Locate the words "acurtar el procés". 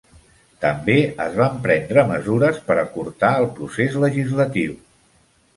2.85-3.99